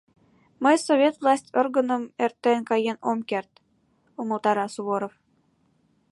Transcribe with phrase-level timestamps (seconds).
[0.63, 3.51] Мый Совет власть органым эртен каен ом керт,—
[4.21, 5.13] умылтара Суворов.